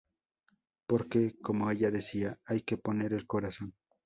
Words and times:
Porque, 0.87 1.35
como 1.43 1.69
ella 1.69 1.91
decía, 1.91 2.39
hay 2.47 2.63
que 2.63 2.75
poner 2.75 3.13
el 3.13 3.27
corazón. 3.27 3.75